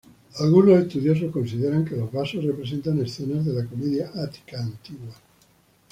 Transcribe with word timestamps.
Algunos 0.39 0.81
estudiosos 0.81 1.31
consideran 1.31 1.85
que 1.85 1.95
los 1.95 2.11
vasos 2.11 2.43
representa 2.43 2.89
escenas 3.03 3.45
de 3.45 3.53
la 3.53 3.67
comedia 3.67 4.09
ática 4.15 4.59
antigua. 4.59 5.13